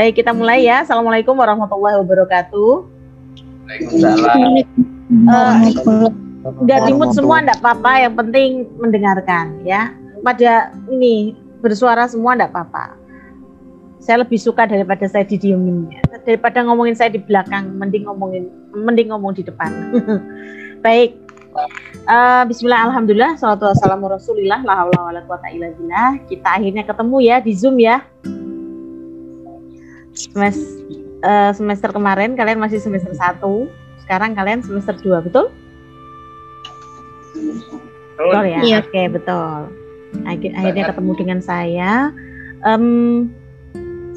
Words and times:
Baik, 0.00 0.24
kita 0.24 0.32
mulai 0.32 0.64
ya. 0.64 0.80
Assalamualaikum 0.80 1.36
warahmatullahi 1.36 2.00
wabarakatuh. 2.00 2.88
Waalaikumsalam. 3.68 4.64
Uh, 5.28 6.08
Nggak 6.64 6.80
dimut 6.88 7.12
semua 7.12 7.44
enggak 7.44 7.60
apa-apa, 7.60 8.08
yang 8.08 8.16
penting 8.16 8.64
mendengarkan 8.80 9.60
ya. 9.60 9.92
Pada 10.24 10.72
ini 10.88 11.36
bersuara 11.60 12.08
semua 12.08 12.32
enggak 12.32 12.48
apa-apa. 12.48 12.96
Saya 14.00 14.24
lebih 14.24 14.40
suka 14.40 14.64
daripada 14.64 15.04
saya 15.04 15.20
didiemin 15.20 15.92
ya. 15.92 16.00
Daripada 16.24 16.64
ngomongin 16.64 16.96
saya 16.96 17.12
di 17.12 17.20
belakang, 17.20 17.68
mending 17.76 18.08
ngomongin 18.08 18.48
mending 18.72 19.12
ngomong 19.12 19.36
di 19.36 19.44
depan. 19.44 19.68
Baik. 20.80 21.12
Uh, 22.08 22.48
Bismillah, 22.48 22.88
Alhamdulillah, 22.88 23.36
salatu 23.36 23.68
wassalamu 23.68 24.08
rasulillah, 24.08 24.64
la 24.64 24.80
haula 24.80 25.20
quwata 25.28 25.52
illa 25.52 25.68
billah. 25.76 26.24
Kita 26.24 26.56
akhirnya 26.56 26.88
ketemu 26.88 27.16
ya 27.20 27.36
di 27.44 27.52
Zoom 27.52 27.76
ya. 27.76 28.00
Semester, 30.28 30.68
uh, 31.24 31.50
semester 31.56 31.88
kemarin 31.96 32.36
kalian 32.36 32.60
masih 32.60 32.76
semester 32.76 33.16
1, 33.16 33.40
sekarang 34.04 34.36
kalian 34.36 34.60
semester 34.60 34.92
2, 35.00 35.24
betul? 35.24 35.48
Betul 38.20 38.44
ya? 38.44 38.60
Iya. 38.60 38.78
Oke, 38.84 38.92
okay, 38.92 39.06
betul. 39.08 39.60
Akhirnya 40.28 40.84
ketemu 40.92 41.12
dengan 41.16 41.38
saya. 41.40 42.12
Um, 42.60 43.30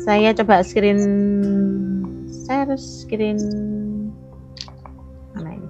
saya 0.03 0.35
coba 0.35 0.59
screen 0.67 0.99
saya 2.27 2.67
harus 2.67 3.07
screen 3.07 3.39
mana 5.31 5.55
ini? 5.55 5.69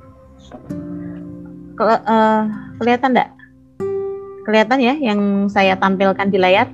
Ke, 1.78 1.86
uh, 1.86 2.42
kelihatan 2.82 3.14
enggak? 3.14 3.30
Kelihatan 4.44 4.80
ya 4.82 4.94
yang 4.98 5.48
saya 5.54 5.78
tampilkan 5.78 6.34
di 6.34 6.42
layar? 6.42 6.68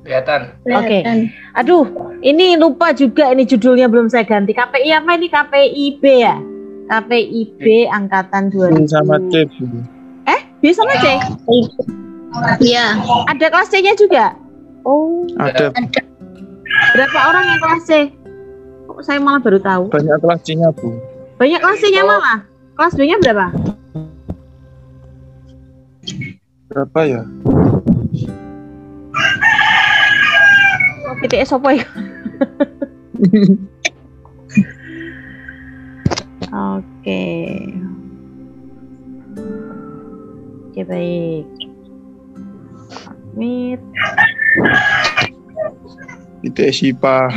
Kelihatan. 0.00 0.40
Oke. 0.64 1.04
Okay. 1.04 1.28
Aduh, 1.60 1.84
ini 2.24 2.56
lupa 2.56 2.96
juga 2.96 3.28
ini 3.32 3.44
judulnya 3.44 3.86
belum 3.86 4.08
saya 4.08 4.24
ganti. 4.24 4.56
KPI 4.56 4.90
apa 4.96 5.10
ini? 5.16 5.26
KPIB 5.28 6.02
ya? 6.04 6.36
KPIB 6.90 7.86
angkatan 7.92 8.50
2000. 8.50 8.88
sama 8.90 9.20
C. 9.30 9.46
Eh, 10.26 10.40
B 10.58 10.62
sama 10.72 10.94
C? 10.98 11.06
Iya. 12.64 12.96
Ada 13.28 13.46
kelas 13.52 13.68
C-nya 13.68 13.94
juga? 13.94 14.34
Oh. 14.82 15.28
Ada. 15.36 15.70
Berapa 16.96 17.18
orang 17.30 17.44
yang 17.46 17.60
kelas 17.60 17.82
C? 17.84 17.92
Kok 18.88 19.02
saya 19.04 19.20
malah 19.20 19.38
baru 19.38 19.60
tahu? 19.60 19.84
Banyak 19.92 20.18
kelas 20.18 20.40
C-nya, 20.42 20.68
Bu. 20.74 20.96
Banyak 21.38 21.60
kelas 21.60 21.78
C-nya 21.78 22.02
malah. 22.02 22.38
Kelas 22.74 22.94
B-nya 22.96 23.16
berapa? 23.20 23.46
Berapa 26.70 27.00
ya? 27.06 27.22
Oh, 31.20 31.28
PTS 31.28 31.52
apa 31.52 31.76
ya? 31.76 31.84
Oke. 36.48 37.24
Oke 40.64 40.80
baik. 40.88 41.44
Submit. 42.88 43.80
Itu 46.40 46.72
Sipa. 46.72 47.28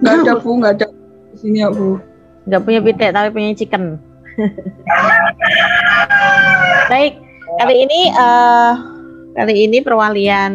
Gak 0.00 0.14
ada 0.24 0.32
bu, 0.40 0.64
gak 0.64 0.80
ada 0.80 0.88
di 0.88 1.36
sini 1.36 1.60
ya 1.60 1.68
bu. 1.68 2.00
Gak 2.48 2.64
punya 2.64 2.80
pitek 2.80 3.12
tapi 3.12 3.28
punya 3.36 3.52
chicken. 3.52 4.00
baik, 6.90 7.20
kali 7.60 7.84
ini 7.84 8.00
uh, 8.16 8.95
kali 9.36 9.68
ini 9.68 9.84
perwalian 9.84 10.52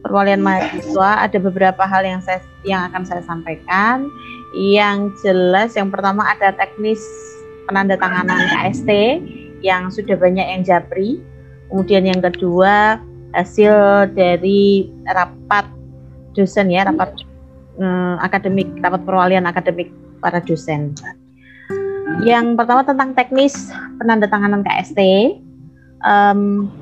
perwalian 0.00 0.40
mahasiswa 0.40 1.28
ada 1.28 1.36
beberapa 1.36 1.84
hal 1.84 2.02
yang 2.08 2.24
saya 2.24 2.40
yang 2.64 2.88
akan 2.88 3.04
saya 3.04 3.22
sampaikan. 3.22 4.08
Yang 4.56 5.22
jelas 5.22 5.76
yang 5.78 5.92
pertama 5.92 6.26
ada 6.26 6.50
teknis 6.56 6.98
penandatanganan 7.70 8.50
KST 8.50 8.90
yang 9.62 9.92
sudah 9.92 10.16
banyak 10.16 10.42
yang 10.42 10.62
japri. 10.66 11.20
Kemudian 11.70 12.08
yang 12.08 12.18
kedua 12.18 12.98
hasil 13.30 14.10
dari 14.10 14.90
rapat 15.06 15.70
dosen 16.34 16.72
ya, 16.72 16.82
rapat 16.88 17.14
eh, 17.78 18.16
akademik, 18.24 18.74
rapat 18.82 19.06
perwalian 19.06 19.46
akademik 19.46 19.94
para 20.18 20.42
dosen. 20.42 20.96
Yang 22.26 22.58
pertama 22.58 22.82
tentang 22.82 23.14
teknis 23.14 23.70
penandatanganan 24.02 24.66
KST. 24.66 24.98
Um, 26.00 26.72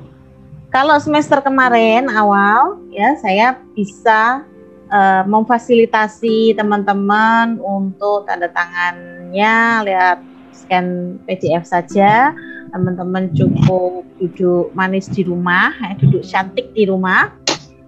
kalau 0.69 0.95
semester 1.01 1.41
kemarin 1.41 2.05
awal 2.13 2.77
ya 2.93 3.17
saya 3.17 3.57
bisa 3.73 4.45
uh, 4.93 5.23
memfasilitasi 5.25 6.53
teman-teman 6.53 7.57
untuk 7.57 8.29
tanda 8.29 8.49
tangannya 8.53 9.55
lihat 9.85 10.17
scan 10.53 11.17
PDF 11.25 11.65
saja. 11.65 12.33
Teman-teman 12.69 13.33
cukup 13.33 14.05
duduk 14.21 14.69
manis 14.77 15.09
di 15.09 15.25
rumah, 15.25 15.73
ya, 15.81 15.97
duduk 15.97 16.21
cantik 16.21 16.69
di 16.77 16.85
rumah. 16.85 17.33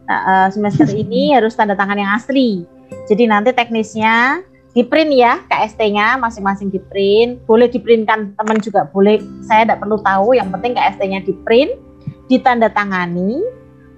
Nah, 0.10 0.22
uh, 0.26 0.48
semester 0.50 0.90
ini 0.90 1.38
harus 1.38 1.54
tanda 1.54 1.78
tangan 1.78 2.02
yang 2.02 2.18
asli. 2.18 2.66
Jadi 3.06 3.30
nanti 3.30 3.54
teknisnya 3.54 4.42
di 4.74 4.82
print 4.82 5.14
ya 5.14 5.38
KST-nya 5.46 6.18
masing-masing 6.18 6.74
di 6.74 6.82
print. 6.82 7.46
Boleh 7.46 7.70
di 7.70 7.78
printkan 7.78 8.34
teman 8.34 8.58
juga 8.58 8.90
boleh. 8.90 9.22
Saya 9.46 9.70
tidak 9.70 9.86
perlu 9.86 10.02
tahu. 10.02 10.34
Yang 10.34 10.50
penting 10.58 10.74
KST-nya 10.74 11.20
di 11.30 11.38
print 11.46 11.91
ditandatangani, 12.32 13.44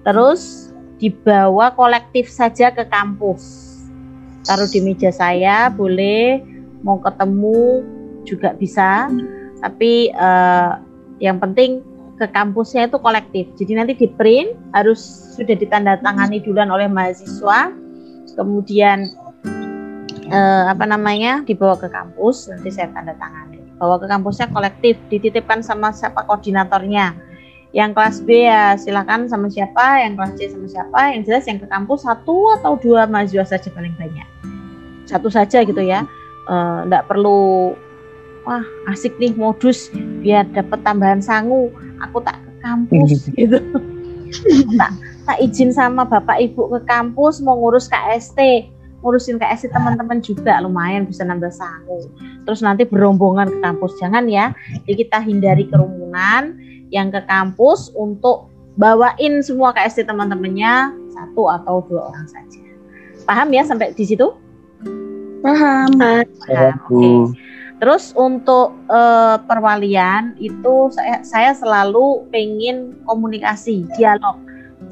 terus 0.02 0.74
dibawa 0.98 1.70
kolektif 1.70 2.26
saja 2.26 2.74
ke 2.74 2.82
kampus. 2.90 3.70
Taruh 4.42 4.66
di 4.66 4.82
meja 4.82 5.14
saya, 5.14 5.70
boleh 5.70 6.42
mau 6.82 6.98
ketemu 6.98 7.86
juga 8.26 8.52
bisa, 8.58 9.08
tapi 9.62 10.10
uh, 10.12 10.82
yang 11.22 11.38
penting 11.40 11.80
ke 12.20 12.26
kampusnya 12.28 12.90
itu 12.90 12.98
kolektif. 13.00 13.48
Jadi 13.56 13.72
nanti 13.72 13.92
di 13.96 14.08
print 14.10 14.52
harus 14.76 15.00
sudah 15.38 15.56
ditandatangani 15.56 16.44
duluan 16.44 16.68
oleh 16.68 16.90
mahasiswa, 16.90 17.72
kemudian 18.36 19.08
uh, 20.28 20.68
apa 20.68 20.84
namanya 20.84 21.40
dibawa 21.46 21.78
ke 21.80 21.88
kampus, 21.88 22.52
nanti 22.52 22.68
saya 22.68 22.92
tanda 22.92 23.16
tangani. 23.16 23.64
Bawa 23.80 23.96
ke 23.96 24.06
kampusnya 24.06 24.52
kolektif, 24.52 25.00
dititipkan 25.08 25.64
sama 25.64 25.90
siapa 25.90 26.22
koordinatornya 26.28 27.33
yang 27.74 27.90
kelas 27.90 28.22
B 28.22 28.46
ya 28.46 28.78
silakan 28.78 29.26
sama 29.26 29.50
siapa, 29.50 30.06
yang 30.06 30.14
kelas 30.14 30.38
C 30.38 30.46
sama 30.46 30.70
siapa, 30.70 31.10
yang 31.10 31.26
jelas 31.26 31.44
yang 31.50 31.58
ke 31.58 31.66
kampus 31.66 32.06
satu 32.06 32.54
atau 32.54 32.78
dua 32.78 33.10
mahasiswa 33.10 33.42
saja 33.42 33.68
paling 33.74 33.90
banyak. 33.98 34.24
Satu 35.10 35.26
saja 35.26 35.66
gitu 35.66 35.82
ya. 35.82 36.06
Enggak 36.46 37.02
eh, 37.02 37.06
perlu 37.10 37.74
wah 38.46 38.62
asik 38.94 39.18
nih 39.18 39.34
modus 39.34 39.90
biar 40.22 40.46
dapat 40.54 40.86
tambahan 40.86 41.18
sangu, 41.18 41.74
aku 41.98 42.22
tak 42.22 42.38
ke 42.46 42.50
kampus 42.62 43.26
gitu. 43.42 43.58
tak 44.78 44.94
tak 45.26 45.38
izin 45.42 45.74
sama 45.74 46.06
bapak 46.06 46.38
ibu 46.46 46.70
ke 46.78 46.80
kampus 46.86 47.42
mau 47.42 47.58
ngurus 47.58 47.90
KST, 47.90 48.70
ngurusin 49.02 49.42
KST 49.42 49.74
teman-teman 49.74 50.22
juga 50.22 50.62
lumayan 50.62 51.10
bisa 51.10 51.26
nambah 51.26 51.50
sangu. 51.50 52.06
Terus 52.46 52.62
nanti 52.62 52.86
berombongan 52.86 53.50
ke 53.50 53.58
kampus 53.58 53.98
jangan 53.98 54.30
ya. 54.30 54.54
Jadi 54.86 54.94
kita 54.94 55.18
hindari 55.26 55.66
kerumunan 55.66 56.54
yang 56.94 57.10
ke 57.10 57.18
kampus 57.26 57.90
untuk 57.98 58.46
bawain 58.78 59.42
semua 59.42 59.74
KST 59.74 60.06
teman-temannya 60.06 60.94
satu 61.10 61.50
atau 61.50 61.82
dua 61.90 62.14
orang 62.14 62.26
saja. 62.30 62.62
Paham 63.26 63.50
ya 63.50 63.66
sampai 63.66 63.90
di 63.98 64.06
situ? 64.06 64.30
Paham. 65.42 65.90
Paham. 65.98 66.22
Oke. 66.22 66.54
Okay. 66.86 67.18
Terus 67.82 68.14
untuk 68.14 68.72
uh, 68.86 69.36
perwalian 69.44 70.38
itu 70.38 70.88
saya 70.94 71.20
saya 71.26 71.50
selalu 71.52 72.30
pengen 72.30 72.96
komunikasi, 73.04 73.84
dialog 73.98 74.38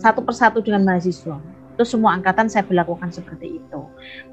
satu 0.03 0.21
persatu 0.21 0.59
dengan 0.61 0.83
mahasiswa. 0.83 1.39
Itu 1.73 1.89
semua 1.89 2.19
angkatan 2.19 2.53
saya 2.53 2.67
berlakukan 2.67 3.15
seperti 3.15 3.63
itu. 3.63 3.81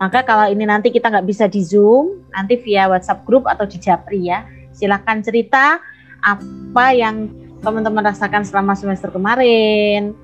Maka 0.02 0.26
kalau 0.26 0.50
ini 0.50 0.66
nanti 0.66 0.92
kita 0.92 1.08
nggak 1.08 1.28
bisa 1.30 1.46
di 1.48 1.62
Zoom, 1.64 2.26
nanti 2.36 2.60
via 2.60 2.90
WhatsApp 2.90 3.24
grup 3.24 3.48
atau 3.48 3.64
di 3.64 3.80
Japri 3.80 4.28
ya. 4.28 4.44
Silahkan 4.76 5.24
cerita 5.24 5.80
apa 6.20 6.86
yang 6.92 7.32
teman-teman 7.60 8.08
rasakan 8.08 8.44
selama 8.48 8.74
semester 8.76 9.12
kemarin, 9.12 10.16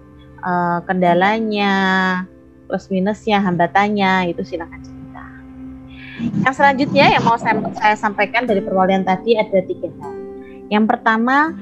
uh, 0.41 0.79
kendalanya, 0.87 1.75
plus 2.67 2.87
minusnya, 2.87 3.43
hambatannya, 3.43 4.31
itu 4.31 4.41
silakan 4.43 4.79
cerita. 4.81 5.25
Yang 6.47 6.53
selanjutnya 6.55 7.05
yang 7.19 7.23
mau 7.27 7.35
saya, 7.35 7.59
saya 7.75 7.95
sampaikan 7.99 8.47
dari 8.47 8.63
perwalian 8.63 9.03
tadi 9.03 9.35
ada 9.35 9.59
tiga 9.67 9.91
hal. 9.99 10.13
Yang 10.71 10.85
pertama, 10.89 11.53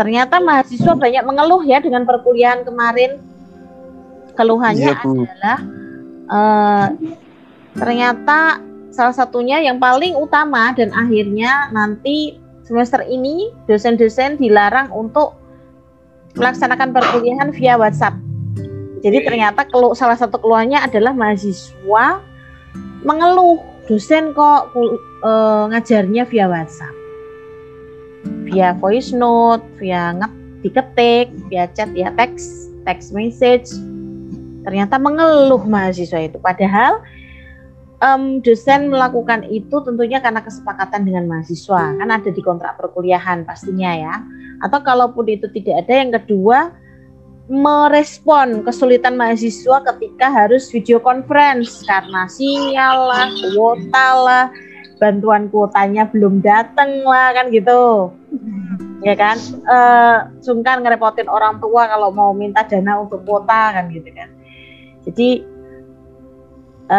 ternyata 0.00 0.40
mahasiswa 0.42 0.92
banyak 0.96 1.22
mengeluh 1.22 1.62
ya 1.62 1.78
dengan 1.78 2.02
perkuliahan 2.08 2.64
kemarin. 2.66 3.20
Keluhannya 4.32 4.96
ya, 4.96 4.96
adalah 4.96 5.58
uh, 6.32 6.86
ternyata 7.76 8.64
salah 8.88 9.12
satunya 9.12 9.60
yang 9.60 9.76
paling 9.76 10.16
utama 10.16 10.72
dan 10.72 10.88
akhirnya 10.96 11.68
nanti 11.68 12.41
semester 12.72 13.04
ini 13.04 13.52
dosen-dosen 13.68 14.40
dilarang 14.40 14.88
untuk 14.96 15.36
melaksanakan 16.40 16.96
perkuliahan 16.96 17.52
via 17.52 17.76
WhatsApp. 17.76 18.16
Jadi 19.04 19.28
ternyata 19.28 19.68
kelu, 19.68 19.92
salah 19.92 20.16
satu 20.16 20.40
keluhannya 20.40 20.80
adalah 20.80 21.12
mahasiswa 21.12 22.24
mengeluh 23.04 23.60
dosen 23.84 24.32
kok 24.32 24.72
uh, 24.72 25.68
ngajarnya 25.68 26.24
via 26.24 26.48
WhatsApp, 26.48 26.94
via 28.48 28.72
voice 28.80 29.12
note, 29.12 29.60
via 29.76 30.16
nget 30.16 30.32
diketik, 30.64 31.28
via 31.52 31.68
chat 31.76 31.92
ya 31.92 32.08
teks, 32.16 32.72
text 32.88 33.12
message. 33.12 33.68
Ternyata 34.62 34.96
mengeluh 34.96 35.60
mahasiswa 35.66 36.30
itu. 36.30 36.38
Padahal 36.38 37.02
um, 38.02 38.42
dosen 38.42 38.90
melakukan 38.90 39.46
itu 39.46 39.78
tentunya 39.86 40.18
karena 40.18 40.42
kesepakatan 40.42 41.06
dengan 41.06 41.30
mahasiswa, 41.30 41.94
kan 41.96 42.08
ada 42.10 42.30
di 42.34 42.42
kontrak 42.42 42.76
perkuliahan 42.76 43.46
pastinya 43.46 43.94
ya. 43.94 44.14
Atau 44.66 44.82
kalaupun 44.82 45.30
itu 45.30 45.46
tidak 45.54 45.86
ada, 45.86 45.94
yang 45.94 46.10
kedua 46.12 46.74
merespon 47.50 48.62
kesulitan 48.62 49.18
mahasiswa 49.18 49.82
ketika 49.94 50.30
harus 50.30 50.70
video 50.70 51.02
conference 51.02 51.82
karena 51.86 52.26
sinyal 52.30 53.10
lah, 53.10 53.28
kuota 53.54 54.08
lah, 54.18 54.46
bantuan 55.02 55.50
kuotanya 55.50 56.06
belum 56.10 56.42
datang 56.42 57.02
lah 57.02 57.34
kan 57.34 57.50
gitu. 57.50 58.14
Ya 59.02 59.18
kan, 59.18 59.34
e, 59.66 59.78
sungkan 60.38 60.86
ngerepotin 60.86 61.26
orang 61.26 61.58
tua 61.58 61.90
kalau 61.90 62.14
mau 62.14 62.30
minta 62.30 62.62
dana 62.62 63.02
untuk 63.02 63.26
kuota 63.26 63.74
kan 63.74 63.90
gitu 63.90 64.06
kan. 64.14 64.30
Jadi 65.02 65.42
e, 66.92 66.98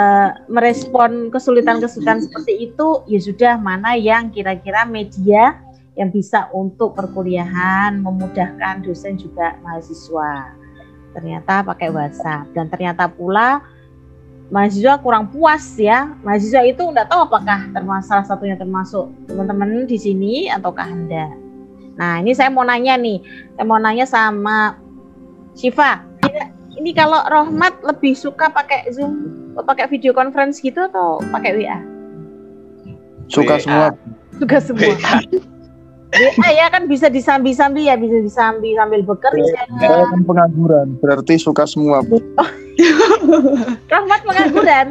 merespon 0.49 1.29
kesulitan-kesulitan 1.29 2.25
seperti 2.25 2.73
itu 2.73 3.05
ya 3.05 3.19
sudah 3.21 3.53
mana 3.61 3.93
yang 3.93 4.33
kira-kira 4.33 4.89
media 4.89 5.61
yang 5.93 6.09
bisa 6.09 6.49
untuk 6.49 6.97
perkuliahan, 6.97 8.01
memudahkan 8.01 8.81
dosen 8.81 9.13
juga 9.13 9.53
mahasiswa. 9.61 10.57
Ternyata 11.13 11.61
pakai 11.61 11.93
WhatsApp 11.93 12.49
dan 12.57 12.65
ternyata 12.73 13.05
pula 13.05 13.61
mahasiswa 14.49 14.97
kurang 14.97 15.29
puas 15.29 15.77
ya. 15.77 16.17
Mahasiswa 16.25 16.65
itu 16.65 16.81
nggak 16.81 17.13
tahu 17.13 17.29
apakah 17.29 17.69
termasuk 17.69 18.25
satunya 18.25 18.57
termasuk 18.57 19.13
teman-teman 19.29 19.85
di 19.85 19.97
sini 20.01 20.49
ataukah 20.49 20.89
Anda. 20.89 21.29
Nah, 21.93 22.25
ini 22.25 22.33
saya 22.33 22.49
mau 22.49 22.65
nanya 22.65 22.97
nih. 22.97 23.21
Saya 23.53 23.65
mau 23.69 23.77
nanya 23.77 24.09
sama 24.09 24.81
Shiva. 25.53 26.01
Ini 26.73 26.89
kalau 26.97 27.21
Rohmat 27.29 27.85
lebih 27.85 28.17
suka 28.17 28.49
pakai 28.49 28.89
Zoom, 28.89 29.42
pakai 29.61 29.85
video 29.89 30.11
conference 30.17 30.57
gitu 30.57 30.89
atau 30.89 31.21
pakai 31.29 31.53
WA? 31.53 31.79
Suka 33.29 33.61
semua. 33.61 33.93
Suka 34.41 34.57
semua. 34.57 34.97
WA 36.13 36.49
ya 36.53 36.69
kan 36.69 36.85
bisa 36.85 37.09
disambi-sambi 37.09 37.89
ya, 37.89 37.97
bisa 37.97 38.21
disambi 38.21 38.77
sambil 38.77 39.01
bekerja. 39.01 39.65
Saya 39.81 40.05
kan 40.09 40.21
pengangguran, 40.25 40.97
berarti 41.01 41.41
suka 41.41 41.65
semua. 41.65 42.05
Bu. 42.05 42.21
Rahmat 43.93 44.21
pengangguran. 44.21 44.87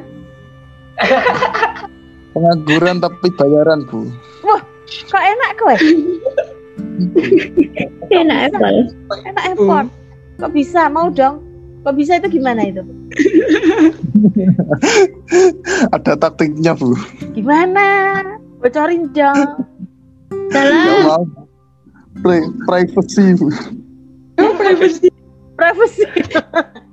pengangguran 2.35 2.97
tapi 2.99 3.29
bayaran, 3.39 3.87
Bu. 3.87 4.11
Wah, 4.43 4.63
kok 4.87 5.23
enak 5.23 5.51
kowe? 5.59 5.77
enak 8.11 8.39
Apple. 8.51 8.79
Enak 9.23 9.45
Apple. 9.55 9.87
Kok 10.43 10.51
bisa? 10.51 10.91
Mau 10.91 11.07
dong. 11.15 11.52
Kok 11.83 11.95
bisa 11.99 12.23
itu 12.23 12.39
gimana 12.39 12.63
itu? 12.63 12.79
Ada 15.95 16.15
taktiknya, 16.15 16.79
Bu. 16.79 16.95
Gimana? 17.35 18.23
Bocorin 18.63 19.11
dong. 19.11 19.67
Salah. 20.55 21.27
Pri 22.23 22.47
privacy, 22.71 23.35
Bu. 23.35 23.51
Oh, 24.39 24.55
privacy. 24.55 25.11
Privacy. 25.59 26.07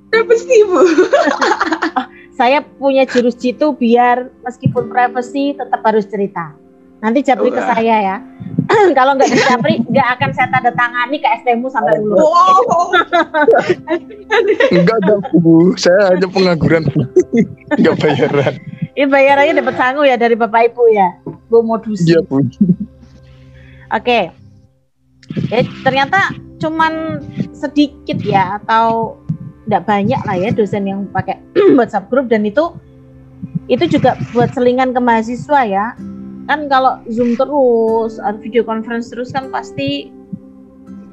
privacy, 0.09 0.57
Bu. 0.65 0.81
saya 2.39 2.63
punya 2.63 3.03
jurus 3.03 3.35
jitu 3.35 3.75
biar 3.75 4.31
meskipun 4.47 4.87
privacy 4.87 5.59
tetap 5.59 5.83
harus 5.83 6.07
cerita. 6.07 6.55
Nanti 7.03 7.19
japri 7.19 7.51
ke 7.51 7.59
saya 7.59 7.95
ya. 7.99 8.17
Kalau 8.99 9.11
nggak 9.15 9.29
dijapri, 9.29 9.73
nggak 9.87 10.07
akan 10.17 10.29
saya 10.33 10.47
tanda 10.51 10.71
tangani 10.73 11.17
ke 11.19 11.27
STMU 11.41 11.67
sampai 11.69 11.99
dulu. 11.99 12.15
Wow. 12.17 12.91
Enggak 14.73 14.97
ada, 15.05 15.15
Bu. 15.35 15.73
Saya 15.75 16.15
hanya 16.15 16.27
pengangguran, 16.29 16.83
Bu. 16.89 17.01
Enggak 17.77 17.95
bayaran. 18.01 18.53
Ini 18.97 19.05
bayarannya 19.07 19.53
dapat 19.63 19.75
sangu 19.79 20.03
ya 20.03 20.15
dari 20.19 20.35
Bapak 20.35 20.73
Ibu 20.73 20.83
ya. 20.91 21.09
Bu 21.47 21.63
modusi. 21.63 22.09
Iya, 22.09 22.19
Bu. 22.25 22.43
Oke. 23.95 24.33
Ya, 25.53 25.61
ternyata 25.85 26.33
cuman 26.59 27.23
sedikit 27.53 28.19
ya 28.19 28.59
atau 28.59 29.15
tidak 29.69 29.85
banyak 29.85 30.21
lah 30.25 30.35
ya 30.35 30.49
dosen 30.49 30.89
yang 30.89 31.05
pakai 31.13 31.37
WhatsApp 31.77 32.09
group 32.09 32.25
dan 32.25 32.41
itu 32.41 32.73
itu 33.69 33.85
juga 33.85 34.17
buat 34.33 34.49
selingan 34.51 34.97
ke 34.97 34.99
mahasiswa 34.99 35.61
ya. 35.69 35.93
Kan 36.49 36.65
kalau 36.65 36.97
Zoom 37.05 37.37
terus, 37.37 38.17
video 38.41 38.65
conference 38.65 39.13
terus 39.13 39.29
kan 39.29 39.53
pasti 39.53 40.09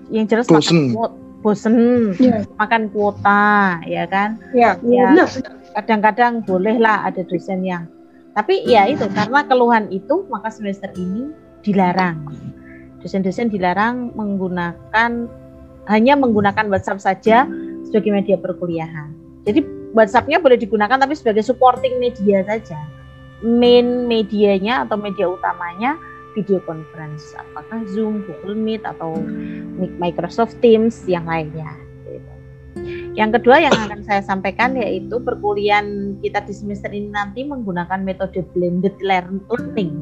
yang 0.09 0.25
jelas 0.25 0.49
bosen. 0.49 0.97
makan 0.97 1.13
bosen, 1.45 1.75
Ya. 2.17 2.41
makan 2.57 2.89
kuota 2.89 3.79
ya 3.85 4.09
kan. 4.09 4.41
Ya, 4.57 4.81
Ya. 4.81 5.13
Kadang-kadang 5.77 6.41
boleh 6.49 6.81
lah 6.81 7.05
ada 7.05 7.21
dosen 7.29 7.61
yang 7.61 7.85
tapi 8.33 8.65
ya 8.69 8.85
itu 8.89 9.05
karena 9.17 9.45
keluhan 9.49 9.89
itu 9.89 10.25
maka 10.29 10.53
semester 10.53 10.93
ini 10.93 11.33
dilarang 11.65 12.29
dosen-dosen 13.01 13.49
dilarang 13.49 14.13
menggunakan 14.13 15.11
hanya 15.89 16.15
menggunakan 16.21 16.69
WhatsApp 16.69 17.01
saja 17.01 17.49
sebagai 17.89 18.13
media 18.13 18.37
perkuliahan. 18.37 19.13
Jadi 19.49 19.63
WhatsApp-nya 19.97 20.43
boleh 20.43 20.59
digunakan 20.61 20.99
tapi 21.01 21.15
sebagai 21.17 21.41
supporting 21.47 21.97
media 21.97 22.45
saja. 22.45 22.77
Main 23.45 24.09
medianya 24.09 24.89
atau 24.89 24.97
media 24.97 25.29
utamanya 25.29 26.01
video 26.37 26.61
conference, 26.69 27.33
apakah 27.33 27.81
Zoom, 27.89 28.21
Google 28.29 28.61
Meet 28.61 28.85
atau 28.85 29.17
Microsoft 29.97 30.61
Teams 30.61 31.01
yang 31.09 31.25
lainnya. 31.25 31.73
Gitu. 32.05 32.33
Yang 33.17 33.41
kedua 33.41 33.65
yang 33.65 33.73
akan 33.73 34.05
saya 34.05 34.21
sampaikan 34.21 34.77
yaitu 34.77 35.17
perkuliahan 35.17 36.21
kita 36.21 36.45
di 36.45 36.53
semester 36.53 36.93
ini 36.93 37.09
nanti 37.09 37.41
menggunakan 37.49 38.05
metode 38.05 38.45
blended 38.53 38.95
learning. 39.01 39.97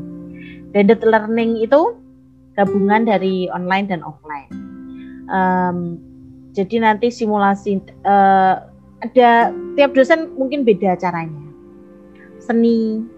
Blended 0.74 1.06
learning 1.06 1.62
itu 1.62 1.94
gabungan 2.58 3.06
dari 3.06 3.46
online 3.54 3.86
dan 3.86 4.02
offline. 4.02 4.50
Um, 5.30 5.78
jadi 6.54 6.82
nanti 6.82 7.14
simulasi 7.14 7.78
uh, 8.02 8.58
ada 9.02 9.54
tiap 9.78 9.94
dosen 9.94 10.34
mungkin 10.34 10.66
beda 10.66 10.98
caranya. 10.98 11.46
Seni 12.42 13.13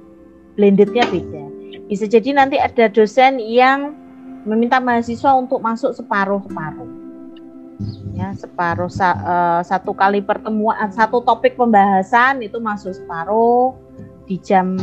blendednya 0.57 1.05
beda. 1.07 1.45
Bisa 1.87 2.09
jadi 2.09 2.35
nanti 2.35 2.57
ada 2.59 2.91
dosen 2.91 3.39
yang 3.39 3.95
meminta 4.49 4.83
mahasiswa 4.83 5.37
untuk 5.37 5.63
masuk 5.63 5.95
separuh-separuh. 5.95 7.07
Ya, 8.17 8.33
separuh 8.33 8.89
uh, 8.89 9.61
satu 9.61 9.93
kali 9.93 10.25
pertemuan 10.25 10.89
satu 10.89 11.21
topik 11.21 11.61
pembahasan 11.61 12.41
itu 12.41 12.57
masuk 12.57 12.97
separuh 12.97 13.77
di 14.25 14.41
jam 14.41 14.81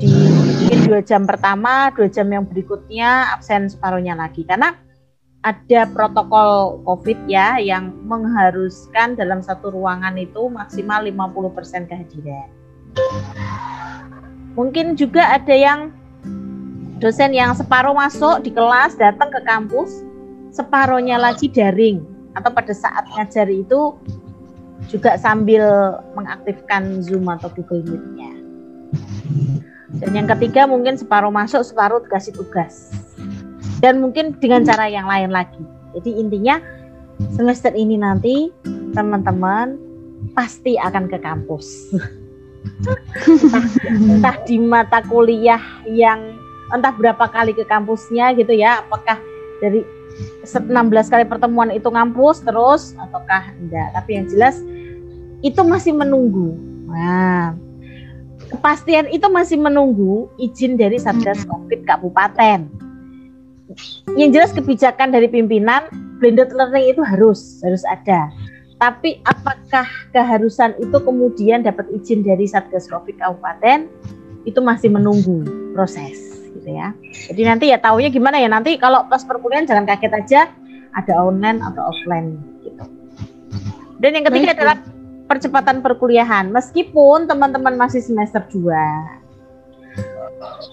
di 0.00 0.08
mungkin 0.08 0.78
dua 0.88 1.04
jam 1.04 1.28
pertama, 1.28 1.92
dua 1.92 2.08
jam 2.08 2.32
yang 2.32 2.48
berikutnya 2.48 3.36
absen 3.36 3.68
separuhnya 3.68 4.16
lagi 4.16 4.48
karena 4.48 4.72
ada 5.42 5.90
protokol 5.90 6.80
COVID 6.86 7.28
ya 7.28 7.60
yang 7.60 7.92
mengharuskan 8.06 9.18
dalam 9.18 9.42
satu 9.44 9.74
ruangan 9.74 10.14
itu 10.16 10.48
maksimal 10.48 11.02
50% 11.04 11.90
kehadiran. 11.90 12.48
Mungkin 14.52 15.00
juga 15.00 15.32
ada 15.32 15.54
yang 15.56 15.92
dosen 17.00 17.34
yang 17.34 17.56
separuh 17.56 17.96
masuk 17.96 18.46
di 18.46 18.54
kelas 18.54 18.94
datang 18.94 19.32
ke 19.32 19.40
kampus, 19.42 20.04
separuhnya 20.54 21.18
lagi 21.18 21.50
daring 21.50 22.04
atau 22.38 22.52
pada 22.52 22.70
saat 22.70 23.08
ngajar 23.16 23.48
itu 23.48 23.96
juga 24.86 25.18
sambil 25.18 25.98
mengaktifkan 26.14 27.02
Zoom 27.02 27.26
atau 27.26 27.50
Google 27.54 27.82
Meet-nya. 27.86 28.32
Dan 29.98 30.10
yang 30.16 30.28
ketiga 30.36 30.64
mungkin 30.64 30.96
separuh 30.96 31.32
masuk, 31.32 31.62
separuh 31.62 32.00
dikasih 32.08 32.32
tugas. 32.32 32.92
Dan 33.82 34.00
mungkin 34.00 34.38
dengan 34.38 34.64
cara 34.64 34.88
yang 34.88 35.04
lain 35.10 35.34
lagi. 35.34 35.60
Jadi 35.98 36.10
intinya 36.16 36.56
semester 37.34 37.74
ini 37.76 38.00
nanti 38.00 38.48
teman-teman 38.96 39.76
pasti 40.32 40.78
akan 40.80 41.10
ke 41.10 41.18
kampus. 41.20 41.66
entah, 42.62 42.98
entah 44.16 44.36
di 44.46 44.56
mata 44.58 45.00
kuliah 45.06 45.60
yang 45.86 46.38
entah 46.72 46.94
berapa 46.94 47.28
kali 47.28 47.52
ke 47.52 47.66
kampusnya 47.68 48.32
gitu 48.34 48.54
ya. 48.54 48.82
Apakah 48.86 49.20
dari 49.60 49.84
16 50.44 51.12
kali 51.12 51.24
pertemuan 51.24 51.70
itu 51.72 51.88
ngampus 51.88 52.42
terus 52.44 52.96
ataukah 52.98 53.52
enggak. 53.60 53.88
Tapi 53.94 54.10
yang 54.18 54.26
jelas 54.28 54.58
itu 55.42 55.60
masih 55.62 55.92
menunggu. 55.94 56.54
Nah, 56.88 57.56
kepastian 58.52 59.08
itu 59.08 59.26
masih 59.32 59.58
menunggu 59.58 60.28
izin 60.36 60.76
dari 60.76 61.00
Satgas 61.00 61.42
Covid 61.48 61.82
Kabupaten. 61.88 62.68
Yang 64.20 64.30
jelas 64.36 64.50
kebijakan 64.52 65.08
dari 65.16 65.32
pimpinan 65.32 65.88
blended 66.20 66.52
learning 66.52 66.92
itu 66.92 67.00
harus 67.00 67.64
harus 67.64 67.82
ada. 67.88 68.28
Tapi 68.82 69.22
apakah 69.22 69.86
keharusan 70.10 70.74
itu 70.82 70.98
kemudian 70.98 71.62
dapat 71.62 71.86
izin 71.94 72.26
dari 72.26 72.50
Satgas 72.50 72.90
Covid 72.90 73.14
Kabupaten 73.14 73.86
itu 74.42 74.58
masih 74.58 74.90
menunggu 74.90 75.46
proses 75.70 76.18
gitu 76.50 76.66
ya. 76.66 76.90
Jadi 77.30 77.42
nanti 77.46 77.70
ya 77.70 77.78
taunya 77.78 78.10
gimana 78.10 78.42
ya 78.42 78.50
nanti 78.50 78.74
kalau 78.82 79.06
pas 79.06 79.22
perkuliahan 79.22 79.70
jangan 79.70 79.86
kaget 79.86 80.12
aja 80.18 80.50
ada 80.98 81.14
online 81.14 81.62
atau 81.62 81.94
offline 81.94 82.42
gitu. 82.66 82.82
Dan 84.02 84.18
yang 84.18 84.26
ketiga 84.26 84.50
Baik, 84.50 84.58
adalah 84.58 84.76
percepatan 85.30 85.78
perkuliahan. 85.78 86.50
Meskipun 86.50 87.30
teman-teman 87.30 87.78
masih 87.78 88.02
semester 88.02 88.42
2. 88.50 88.66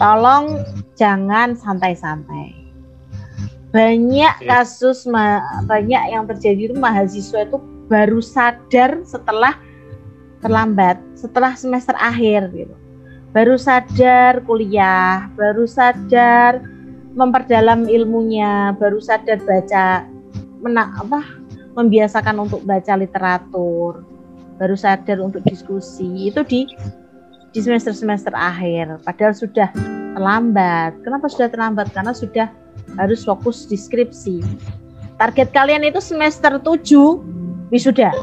Tolong 0.02 0.66
jangan 0.98 1.54
santai-santai. 1.54 2.58
Banyak 3.70 4.50
kasus 4.50 5.06
banyak 5.70 6.04
yang 6.10 6.26
terjadi 6.26 6.74
itu 6.74 6.76
mahasiswa 6.76 7.46
itu 7.46 7.62
baru 7.90 8.22
sadar 8.22 9.02
setelah 9.04 9.58
terlambat, 10.40 11.02
setelah 11.18 11.58
semester 11.58 11.98
akhir 12.00 12.54
gitu. 12.56 12.76
Baru 13.34 13.58
sadar 13.58 14.42
kuliah, 14.46 15.30
baru 15.36 15.66
sadar 15.66 16.64
memperdalam 17.14 17.90
ilmunya, 17.90 18.74
baru 18.78 19.02
sadar 19.02 19.42
baca 19.44 20.06
mena 20.62 20.94
apa 21.02 21.22
membiasakan 21.74 22.46
untuk 22.46 22.62
baca 22.66 22.94
literatur, 22.98 24.06
baru 24.58 24.76
sadar 24.78 25.22
untuk 25.22 25.44
diskusi 25.46 26.30
itu 26.30 26.42
di 26.46 26.66
di 27.50 27.60
semester 27.60 27.94
semester 27.94 28.34
akhir. 28.34 29.02
Padahal 29.06 29.34
sudah 29.34 29.70
terlambat. 30.18 30.98
Kenapa 31.06 31.26
sudah 31.30 31.50
terlambat? 31.50 31.90
Karena 31.94 32.14
sudah 32.14 32.50
harus 32.98 33.26
fokus 33.26 33.70
di 33.70 33.78
skripsi. 33.78 34.42
Target 35.20 35.52
kalian 35.52 35.84
itu 35.84 36.00
semester 36.00 36.58
7 36.58 37.39
wisuda. 37.70 38.14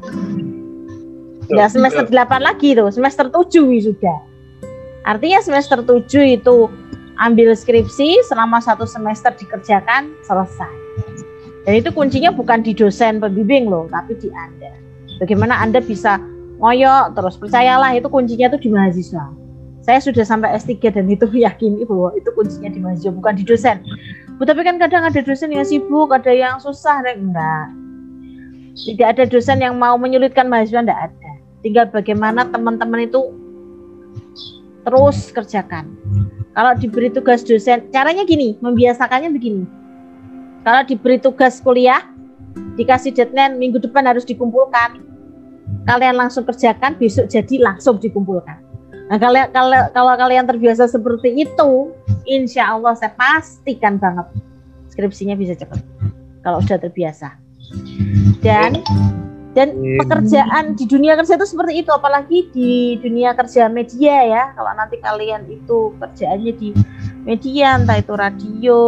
Nggak 1.46 1.68
semester 1.70 2.04
8 2.10 2.42
lagi 2.42 2.74
tuh, 2.74 2.90
semester 2.90 3.30
7 3.30 3.70
wisuda. 3.70 4.16
Artinya 5.06 5.38
semester 5.38 5.78
7 5.82 6.02
itu 6.26 6.66
ambil 7.16 7.54
skripsi 7.54 8.26
selama 8.26 8.58
satu 8.58 8.84
semester 8.84 9.32
dikerjakan 9.32 10.12
selesai. 10.26 10.74
Dan 11.66 11.82
itu 11.82 11.90
kuncinya 11.90 12.30
bukan 12.30 12.62
di 12.62 12.74
dosen 12.74 13.18
pembimbing 13.18 13.66
loh, 13.66 13.90
tapi 13.90 14.14
di 14.18 14.30
Anda. 14.30 14.70
Bagaimana 15.18 15.58
Anda 15.58 15.82
bisa 15.82 16.18
ngoyok 16.62 17.18
terus 17.18 17.34
percayalah 17.38 17.94
itu 17.98 18.06
kuncinya 18.06 18.50
itu 18.54 18.58
di 18.66 18.70
mahasiswa. 18.70 19.26
Saya 19.86 20.02
sudah 20.02 20.26
sampai 20.26 20.54
S3 20.58 20.82
dan 20.90 21.06
itu 21.06 21.26
yakin 21.46 21.82
bahwa 21.86 22.10
itu 22.18 22.30
kuncinya 22.34 22.70
di 22.70 22.80
mahasiswa 22.82 23.14
bukan 23.14 23.34
di 23.38 23.44
dosen. 23.46 23.82
Bu, 24.36 24.44
tapi 24.44 24.66
kan 24.66 24.76
kadang 24.76 25.06
ada 25.06 25.20
dosen 25.24 25.48
yang 25.54 25.64
sibuk, 25.64 26.12
ada 26.12 26.28
yang 26.28 26.60
susah, 26.60 27.00
Rek. 27.00 27.16
enggak. 27.16 27.85
Tidak 28.76 29.08
ada 29.08 29.24
dosen 29.24 29.64
yang 29.64 29.80
mau 29.80 29.96
menyulitkan 29.96 30.52
mahasiswa, 30.52 30.84
enggak 30.84 31.00
ada. 31.08 31.30
Tinggal 31.64 31.88
bagaimana 31.88 32.44
teman-teman 32.52 33.08
itu 33.08 33.32
terus 34.84 35.32
kerjakan. 35.32 35.96
Kalau 36.52 36.72
diberi 36.76 37.08
tugas 37.08 37.40
dosen, 37.40 37.88
caranya 37.90 38.22
gini, 38.28 38.56
membiasakannya 38.60 39.32
begini. 39.32 39.64
Kalau 40.62 40.82
diberi 40.84 41.16
tugas 41.20 41.60
kuliah, 41.60 42.04
dikasih 42.76 43.12
deadline 43.12 43.56
minggu 43.56 43.80
depan 43.80 44.04
harus 44.04 44.24
dikumpulkan. 44.28 45.04
Kalian 45.88 46.16
langsung 46.16 46.44
kerjakan, 46.46 46.96
besok 46.96 47.32
jadi 47.32 47.60
langsung 47.60 47.98
dikumpulkan. 47.98 48.62
Nah, 49.06 49.18
kalau, 49.22 49.46
kalau, 49.54 49.80
kalau 49.94 50.14
kalian 50.18 50.46
terbiasa 50.50 50.90
seperti 50.90 51.46
itu, 51.46 51.94
insya 52.26 52.74
Allah 52.74 52.94
saya 52.98 53.14
pastikan 53.14 54.02
banget 54.02 54.26
skripsinya 54.90 55.36
bisa 55.36 55.52
cepat. 55.54 55.84
Kalau 56.42 56.58
sudah 56.64 56.80
terbiasa. 56.80 57.45
Dan 58.40 58.80
dan 59.56 59.72
pekerjaan 60.04 60.76
di 60.76 60.84
dunia 60.84 61.16
kerja 61.16 61.40
itu 61.40 61.48
seperti 61.48 61.80
itu, 61.80 61.88
apalagi 61.88 62.52
di 62.52 63.00
dunia 63.00 63.32
kerja 63.32 63.72
media 63.72 64.16
ya. 64.28 64.42
Kalau 64.52 64.68
nanti 64.76 65.00
kalian 65.00 65.48
itu 65.48 65.96
kerjaannya 65.96 66.52
di 66.60 66.76
media, 67.24 67.80
entah 67.80 67.96
itu 67.96 68.12
radio, 68.12 68.80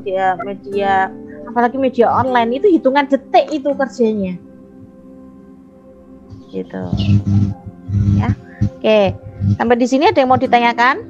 dia 0.00 0.32
media, 0.40 1.12
apalagi 1.44 1.76
media 1.76 2.08
online 2.08 2.56
itu 2.56 2.72
hitungan 2.72 3.04
detik 3.04 3.52
itu 3.52 3.68
kerjanya. 3.76 4.34
Gitu. 6.48 6.84
Ya. 8.16 8.32
Oke. 8.80 9.12
Sampai 9.60 9.76
di 9.76 9.84
sini 9.84 10.08
ada 10.08 10.24
yang 10.24 10.32
mau 10.32 10.40
ditanyakan? 10.40 11.04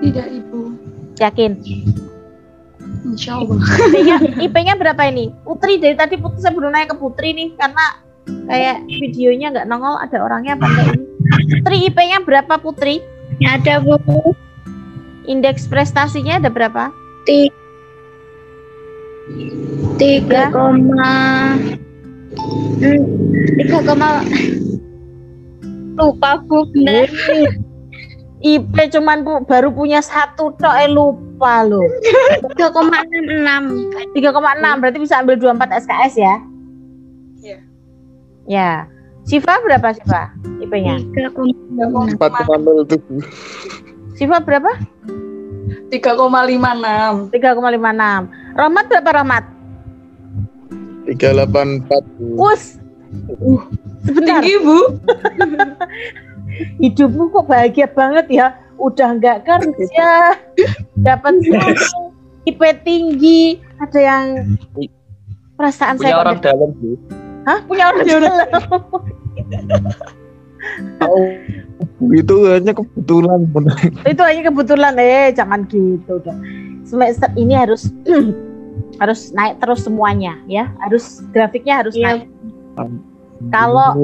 Tidak 0.00 0.26
Ibu. 0.32 0.60
Yakin? 1.20 1.52
Insya 3.08 3.40
Allah. 3.40 3.56
IP-nya, 3.88 4.16
IP-nya 4.38 4.74
berapa 4.76 5.02
ini? 5.08 5.32
Putri 5.42 5.80
dari 5.80 5.96
tadi 5.96 6.20
Putri 6.20 6.38
saya 6.38 6.52
belum 6.52 6.70
nanya 6.70 6.92
ke 6.92 6.96
Putri 6.96 7.32
nih 7.32 7.56
karena 7.56 7.84
kayak 8.44 8.84
videonya 8.84 9.46
nggak 9.50 9.66
nongol 9.66 9.96
ada 9.96 10.18
orangnya 10.20 10.54
apa 10.54 10.64
enggak 10.66 10.86
ini? 10.92 11.04
Putri 11.58 11.76
IP-nya 11.88 12.18
berapa 12.20 12.54
Putri? 12.60 13.00
Ada 13.40 13.80
Bu. 13.80 14.36
Indeks 15.24 15.64
prestasinya 15.64 16.36
ada 16.36 16.48
berapa? 16.48 16.92
Ti- 17.24 17.52
Tiga 19.98 20.48
koma 20.48 21.12
Hmm, 22.78 23.02
tiga 23.58 23.82
koma 23.82 24.22
lupa 25.98 26.40
Bu 26.46 26.64
bener 26.72 27.10
IP 28.38 28.70
cuman 28.94 29.26
bu, 29.26 29.42
baru 29.42 29.74
punya 29.74 29.98
satu 29.98 30.54
tok 30.62 30.74
eh 30.78 30.86
lupa 30.86 31.66
loh. 31.66 31.82
tiga 32.54 32.70
koma 32.70 33.02
enam 33.02 33.26
enam 33.42 33.62
3,6 34.14 34.78
berarti 34.78 34.98
bisa 35.02 35.18
ambil 35.18 35.34
24 35.34 35.82
SKS 35.82 36.14
ya? 36.14 36.34
Iya. 37.42 37.58
Ya. 38.46 38.70
Siva 39.26 39.58
berapa 39.60 39.90
Siva 39.90 40.30
IP-nya? 40.62 41.02
tiga 41.10 41.28
koma 41.34 41.50
enam 41.50 42.14
Empat 42.14 42.30
koma 42.46 42.56
nol 42.62 42.86
tuh. 42.86 43.02
Siva 44.14 44.38
berapa? 44.38 44.70
3,56 45.90 47.34
3,56. 47.34 48.54
Rahmat 48.54 48.84
berapa 48.86 49.10
Rahmat? 49.18 49.44
Tiga 51.08 51.28
delapan 51.32 51.82
empat. 51.82 52.02
Us. 52.36 52.76
Uh, 53.40 53.64
Sebentar. 54.04 54.44
tinggi 54.44 54.60
Bu 54.60 54.78
hidupmu 56.78 57.30
kok 57.30 57.46
bahagia 57.46 57.86
banget 57.86 58.26
ya? 58.28 58.46
Udah 58.78 59.14
nggak 59.14 59.42
kerja 59.42 60.38
dapat 61.06 61.34
IP 62.44 62.60
tinggi. 62.82 63.58
Ada 63.78 63.98
yang 63.98 64.24
perasaan 65.54 65.96
Punya 65.96 66.10
saya 66.10 66.16
orang 66.18 66.38
dalam 66.38 66.70
bu. 66.74 66.98
Hah? 67.46 67.58
punya 67.64 67.84
orang 67.88 68.02
dalam. 68.04 68.48
Tahu. 70.98 71.18
Itu 72.10 72.34
hanya 72.50 72.72
kebetulan. 72.74 73.46
itu 74.02 74.22
hanya 74.22 74.42
kebetulan. 74.50 74.92
Eh 74.98 75.30
jangan 75.30 75.62
gitu 75.70 76.18
dong. 76.22 76.42
Semester 76.82 77.30
ini 77.34 77.54
harus 77.54 77.90
harus 79.02 79.30
naik 79.30 79.62
terus 79.62 79.86
semuanya 79.86 80.34
ya. 80.50 80.70
Harus 80.82 81.22
grafiknya 81.30 81.82
harus 81.82 81.94
Iya. 81.94 82.04
naik. 82.06 82.22
Kalau- 83.54 83.94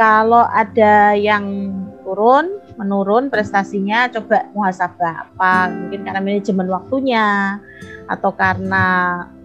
kalau 0.00 0.48
ada 0.48 1.12
yang 1.12 1.76
turun, 2.10 2.58
menurun 2.74 3.30
prestasinya, 3.30 4.10
coba 4.10 4.50
muhasabah 4.50 5.30
apa? 5.30 5.70
Mungkin 5.70 6.02
karena 6.02 6.18
manajemen 6.18 6.66
waktunya, 6.66 7.54
atau 8.10 8.34
karena 8.34 8.86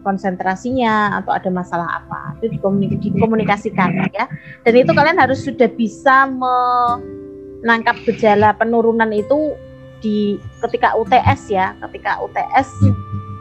konsentrasinya, 0.01 1.21
atau 1.21 1.29
ada 1.37 1.53
masalah 1.53 2.01
apa? 2.01 2.33
Itu 2.41 2.57
dikomunik- 2.57 2.97
dikomunikasikan 2.97 4.09
ya. 4.09 4.25
Dan 4.65 4.73
itu 4.81 4.89
kalian 4.97 5.21
harus 5.21 5.45
sudah 5.45 5.69
bisa 5.69 6.25
menangkap 6.25 8.01
gejala 8.09 8.57
penurunan 8.57 9.13
itu 9.13 9.53
di 10.01 10.41
ketika 10.65 10.97
UTS 10.97 11.53
ya, 11.53 11.77
ketika 11.85 12.17
UTS 12.25 12.73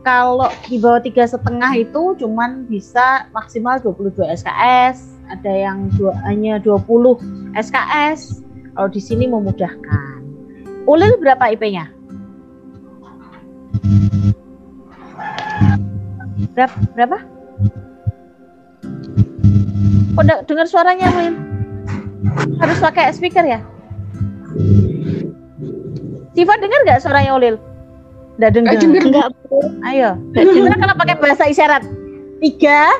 kalau 0.07 0.47
di 0.71 0.79
bawah 0.79 1.03
tiga 1.03 1.26
setengah 1.26 1.75
itu 1.75 2.15
cuman 2.23 2.71
bisa 2.71 3.26
maksimal 3.35 3.83
22 3.83 4.23
SKS, 4.38 5.19
ada 5.26 5.50
yang 5.50 5.91
dua, 5.99 6.15
hanya 6.23 6.62
20 6.62 7.19
SKS. 7.59 8.47
Kalau 8.79 8.87
di 8.87 9.03
sini 9.03 9.26
memudahkan. 9.26 10.15
Ulil 10.87 11.19
berapa 11.19 11.50
IP-nya? 11.50 11.90
Berapa? 16.55 16.76
berapa? 16.95 17.19
Kok 20.16 20.23
nggak 20.25 20.40
dengar 20.49 20.66
suaranya, 20.71 21.11
Ulil? 21.12 21.35
Harus 22.62 22.78
pakai 22.81 23.12
speaker 23.12 23.45
ya? 23.45 23.61
Siva 26.33 26.55
dengar 26.57 26.81
nggak 26.87 27.02
suaranya 27.02 27.35
Ulil? 27.35 27.57
Nggak 28.38 28.52
dengar. 28.55 28.73
Eh. 28.76 28.87
Enggak, 28.87 29.28
Bu. 29.49 29.59
Ayo, 29.83 30.14
gimana 30.33 30.76
kalau 30.78 30.95
pakai 30.97 31.16
bahasa 31.19 31.45
isyarat? 31.49 31.83
Tiga, 32.37 32.93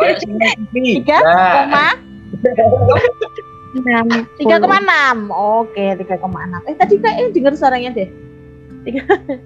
Kayak 0.00 0.16
sinyal 0.24 0.52
TV. 0.72 1.04
tiga 1.04 1.18
koma. 1.22 1.88
tiga 4.40 4.56
koma 4.60 4.80
enam. 4.80 5.28
Oke, 5.28 5.96
tiga 6.00 6.16
koma 6.16 6.44
enam. 6.48 6.60
Eh 6.64 6.76
tadi 6.76 6.96
kayaknya 6.96 7.28
dengar 7.34 7.52
suaranya 7.56 7.90
deh. 7.92 8.08
Tiga, 8.88 9.04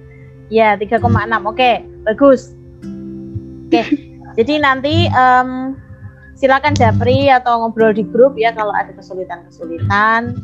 ya 0.63 0.79
tiga 0.79 1.03
koma 1.03 1.27
enam. 1.27 1.49
Oke, 1.51 1.83
bagus. 2.07 2.55
Oke, 3.67 3.83
jadi 4.39 4.63
nanti 4.63 5.11
em, 5.11 5.75
silakan 6.39 6.75
japri 6.79 7.31
atau 7.31 7.67
ngobrol 7.67 7.95
di 7.95 8.07
grup 8.07 8.39
ya 8.39 8.55
kalau 8.55 8.71
ada 8.71 8.95
kesulitan-kesulitan. 8.95 10.39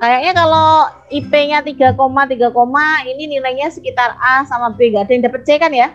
Kayaknya 0.00 0.32
kalau 0.32 0.88
IP-nya 1.12 1.60
3, 1.60 1.92
3, 1.92 3.04
ini 3.04 3.36
nilainya 3.36 3.68
sekitar 3.68 4.16
A 4.16 4.48
sama 4.48 4.72
B, 4.72 4.96
nggak 4.96 5.04
ada 5.04 5.12
yang 5.12 5.24
dapat 5.28 5.44
C 5.44 5.60
kan 5.60 5.76
ya? 5.76 5.92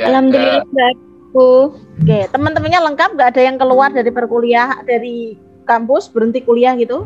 ya, 0.00 0.08
Alhamdulillah, 0.08 0.64
ya. 0.64 0.88
Bu. 1.36 1.76
Oke, 1.76 2.24
teman-temannya 2.32 2.80
lengkap, 2.92 3.10
nggak 3.20 3.28
ada 3.36 3.42
yang 3.44 3.60
keluar 3.60 3.92
dari 3.92 4.08
perkuliah 4.08 4.80
dari 4.88 5.36
kampus 5.66 6.08
berhenti 6.08 6.40
kuliah 6.40 6.78
gitu? 6.78 7.04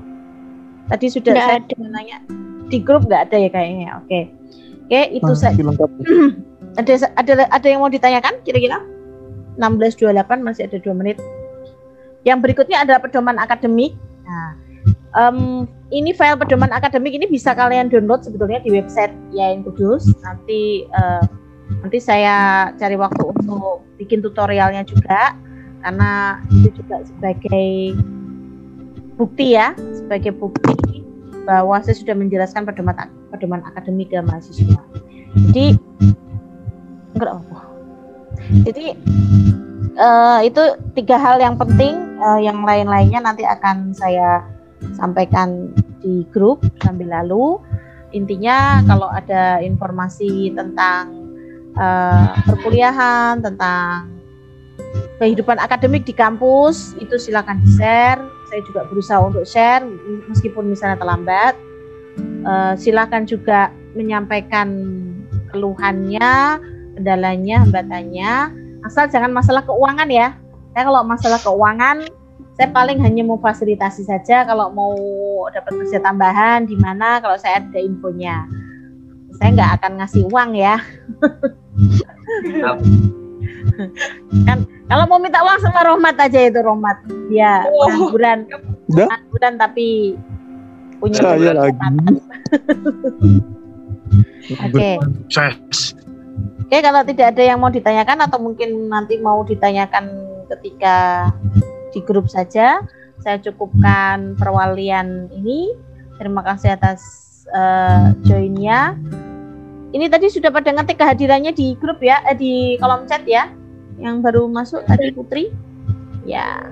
Tadi 0.93 1.07
sudah 1.09 1.33
Nggak 1.33 1.47
saya 1.49 1.61
ada. 1.65 1.89
nanya 1.89 2.17
di 2.71 2.79
grup 2.79 3.09
nggak 3.09 3.31
ada 3.31 3.37
ya 3.41 3.51
kayaknya. 3.51 3.89
Oke, 4.05 4.21
oke 4.87 5.01
itu 5.17 5.33
saya 5.35 5.53
Masih 5.57 5.67
lengkap. 5.67 5.91
ada 6.81 6.93
ada 7.19 7.33
ada 7.51 7.67
yang 7.67 7.81
mau 7.83 7.91
ditanyakan 7.91 8.35
kira-kira? 8.47 8.79
16.28 9.59 10.47
masih 10.47 10.63
ada 10.71 10.79
dua 10.79 10.95
menit. 10.95 11.19
Yang 12.23 12.39
berikutnya 12.45 12.85
adalah 12.85 13.01
pedoman 13.03 13.37
akademik. 13.37 13.97
Nah, 14.25 14.51
em, 15.19 15.67
ini 15.91 16.15
file 16.15 16.39
pedoman 16.39 16.71
akademik 16.71 17.13
ini 17.17 17.27
bisa 17.27 17.53
kalian 17.53 17.91
download 17.91 18.23
sebetulnya 18.23 18.63
di 18.63 18.71
website 18.73 19.13
Yain 19.35 19.67
Kudus. 19.67 20.07
Nanti 20.23 20.87
eh, 20.87 21.25
nanti 21.83 21.99
saya 22.03 22.71
cari 22.79 22.97
waktu 22.99 23.25
untuk 23.25 23.85
bikin 24.01 24.23
tutorialnya 24.25 24.83
juga 24.87 25.35
karena 25.81 26.41
itu 26.53 26.83
juga 26.83 27.01
sebagai 27.09 27.97
bukti 29.21 29.53
ya, 29.53 29.77
sebagai 29.93 30.33
bukti 30.33 31.05
bahwa 31.45 31.77
saya 31.85 31.93
sudah 31.93 32.17
menjelaskan 32.17 32.65
pedoman 32.65 32.97
pedoman 33.29 33.61
akademik 33.69 34.09
ke 34.09 34.17
mahasiswa. 34.25 34.81
Jadi 35.53 35.77
enggak 37.13 37.33
apa. 37.37 37.59
Jadi 38.65 38.87
eh, 40.01 40.39
itu 40.49 40.63
tiga 40.97 41.21
hal 41.21 41.37
yang 41.37 41.61
penting, 41.61 42.17
eh, 42.17 42.41
yang 42.49 42.65
lain-lainnya 42.65 43.21
nanti 43.21 43.45
akan 43.45 43.93
saya 43.93 44.41
sampaikan 44.97 45.69
di 46.01 46.25
grup 46.33 46.65
sambil 46.81 47.13
lalu. 47.13 47.61
Intinya 48.17 48.81
kalau 48.89 49.13
ada 49.13 49.61
informasi 49.61 50.57
tentang 50.57 51.13
eh, 51.77 52.29
perkuliahan, 52.49 53.45
tentang 53.45 54.17
kehidupan 55.21 55.61
akademik 55.61 56.09
di 56.09 56.17
kampus 56.17 56.97
itu 56.97 57.21
silakan 57.21 57.61
di 57.61 57.69
share. 57.77 58.40
Saya 58.51 58.61
juga 58.67 58.83
berusaha 58.91 59.23
untuk 59.23 59.47
share 59.47 59.87
meskipun 60.27 60.67
misalnya 60.67 60.99
terlambat. 60.99 61.55
Eh, 62.21 62.75
silakan 62.77 63.25
juga 63.25 63.71
menyampaikan 63.95 64.69
keluhannya, 65.55 66.59
kendalanya, 66.99 67.63
hambatannya. 67.63 68.33
Asal 68.83 69.07
jangan 69.07 69.31
masalah 69.31 69.63
keuangan 69.63 70.11
ya. 70.11 70.35
Saya 70.75 70.83
kalau 70.91 71.03
masalah 71.07 71.39
keuangan 71.39 72.11
saya 72.61 72.77
paling 72.77 73.01
hanya 73.01 73.25
mau 73.25 73.41
fasilitasi 73.41 74.05
saja 74.05 74.45
kalau 74.45 74.69
mau 74.69 74.93
dapat 75.49 75.81
kerja 75.81 75.97
tambahan 75.97 76.69
di 76.69 76.77
mana 76.77 77.17
kalau 77.17 77.41
saya 77.41 77.65
ada 77.65 77.81
infonya. 77.81 78.45
Saya 79.41 79.57
nggak 79.57 79.73
akan 79.81 79.93
ngasih 79.97 80.29
uang 80.29 80.53
ya. 80.53 80.77
kan 84.45 84.69
kalau 84.91 85.07
mau 85.07 85.23
minta 85.23 85.39
uang 85.39 85.63
sama 85.63 85.87
Rohmat 85.87 86.19
aja 86.19 86.51
itu 86.51 86.59
Rohmat. 86.59 86.99
Dia 87.31 87.63
pengangguran, 87.63 88.39
Udah? 88.91 89.07
pengangguran 89.07 89.55
tapi 89.55 90.19
punya 90.99 91.23
Saya 91.23 91.53
lagi. 91.55 91.79
Oke. 94.67 94.91
Sukses. 95.31 95.95
Oke, 96.67 96.79
kalau 96.83 97.07
tidak 97.07 97.35
ada 97.35 97.43
yang 97.43 97.59
mau 97.63 97.71
ditanyakan 97.71 98.19
atau 98.27 98.39
mungkin 98.43 98.91
nanti 98.91 99.19
mau 99.23 99.47
ditanyakan 99.47 100.11
ketika 100.59 101.31
di 101.95 102.03
grup 102.03 102.27
saja, 102.27 102.83
saya 103.23 103.39
cukupkan 103.39 104.35
perwalian 104.39 105.31
ini. 105.31 105.71
Terima 106.19 106.43
kasih 106.43 106.75
atas 106.75 107.03
eh, 107.51 108.15
joinnya. 108.27 108.99
Ini 109.91 110.07
tadi 110.07 110.31
sudah 110.31 110.55
pada 110.55 110.71
ngetik 110.71 110.99
kehadirannya 110.99 111.51
di 111.55 111.75
grup 111.79 111.99
ya, 112.03 112.23
eh, 112.27 112.39
di 112.39 112.79
kolom 112.79 113.07
chat 113.11 113.27
ya, 113.27 113.51
yang 114.01 114.25
baru 114.25 114.49
masuk 114.49 114.83
tadi 114.89 115.13
Putri. 115.13 115.53
Ya, 116.25 116.65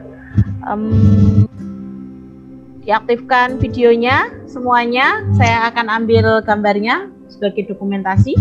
Em, 0.67 0.83
diaktifkan 2.83 3.61
videonya 3.61 4.33
semuanya. 4.49 5.23
Saya 5.37 5.69
akan 5.71 5.87
ambil 6.03 6.41
gambarnya 6.43 7.09
sebagai 7.31 7.71
dokumentasi. 7.73 8.35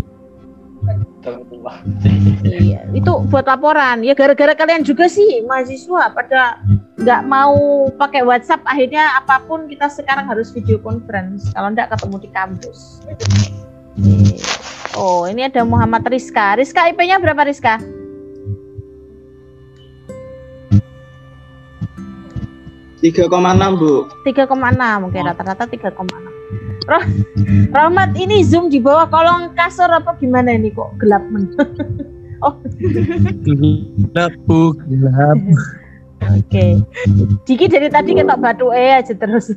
Iya, 2.47 2.87
itu 2.95 3.11
buat 3.27 3.43
laporan. 3.43 3.99
Ya 3.99 4.15
gara-gara 4.15 4.55
kalian 4.55 4.87
juga 4.87 5.11
sih 5.11 5.43
mahasiswa 5.43 6.15
pada 6.15 6.63
nggak 6.95 7.21
mau 7.27 7.91
pakai 7.99 8.23
WhatsApp, 8.23 8.63
akhirnya 8.63 9.19
apa 9.19 9.43
pun 9.43 9.67
kita 9.67 9.91
sekarang 9.91 10.31
harus 10.31 10.55
video 10.55 10.79
conference. 10.79 11.51
Kalau 11.51 11.75
nggak 11.75 11.91
ketemu 11.91 12.15
di 12.23 12.29
kampus. 12.31 13.03
Oke. 13.03 13.27
Oh, 14.95 15.27
ini 15.27 15.45
ada 15.45 15.67
Muhammad 15.67 16.07
Rizka. 16.07 16.55
Rizka 16.55 16.87
IP-nya 16.87 17.19
berapa 17.19 17.43
Rizka? 17.43 17.81
Tiga 23.01 23.29
koma 23.29 23.53
enam 23.53 23.77
bu 23.77 24.09
3,6. 24.25 25.07
Oke, 25.07 25.19
rata-rata 25.21 25.63
3,6. 25.69 26.37
Roh, 26.87 27.03
Rahmat 27.75 28.15
ini 28.15 28.47
zoom 28.47 28.71
di 28.71 28.79
bawah 28.79 29.11
kolong 29.11 29.51
kasur 29.59 29.91
apa 29.91 30.15
gimana 30.23 30.55
ini 30.55 30.71
kok 30.71 30.95
gelap 31.03 31.19
men? 31.27 31.51
oh, 32.47 32.55
Gelap, 33.43 34.31
Bu. 34.47 34.71
Gelap. 34.87 35.37
Oke. 36.39 36.79
Diki 37.43 37.67
dari 37.67 37.91
tadi 37.91 38.15
ketok 38.15 38.39
batu 38.39 38.71
eh 38.71 39.03
aja 39.03 39.13
terus. 39.13 39.51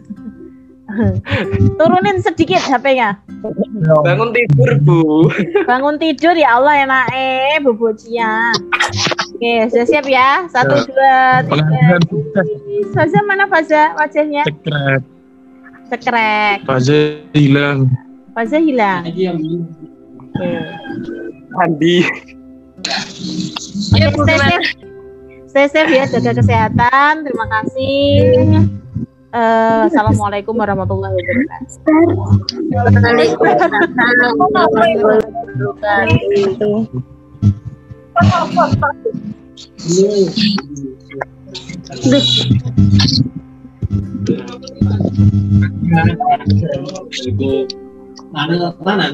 Turunin 1.79 2.19
sedikit 2.23 2.61
HP-nya. 2.61 3.19
Bangun 4.05 4.31
tidur 4.35 4.71
Bu. 4.83 5.01
Bangun 5.65 5.97
tidur 5.97 6.35
ya 6.37 6.59
Allah 6.59 6.85
enak 6.85 7.07
eh 7.15 7.57
bobocian. 7.63 8.55
Oke, 9.41 9.73
sudah 9.73 9.87
siap 9.89 10.05
ya? 10.05 10.45
Satu, 10.53 10.85
dua, 10.85 11.41
tiga. 11.49 11.97
Faza 12.93 13.19
mana 13.25 13.49
Faza 13.49 13.97
wajahnya? 13.97 14.45
Cekrek. 14.45 15.01
Cekrek. 15.89 16.59
Fase 16.69 17.25
hilang. 17.33 17.89
Faza 18.37 18.61
hilang. 18.61 19.09
Oke. 19.09 19.25
Andi. 21.57 21.97
Oke, 23.97 24.07
stay 24.13 24.37
safe. 24.37 24.69
Stay 25.51 25.67
safe 25.67 25.91
ya, 25.91 26.05
jaga 26.07 26.33
kesehatan. 26.37 27.27
Terima 27.27 27.47
kasih. 27.49 28.15
Eh, 29.31 29.83
Assalamualaikum 29.87 30.59
warahmatullahi 30.59 31.15
wabarakatuh. 31.15 31.71
Mana 48.35 48.75
mana? 48.83 49.07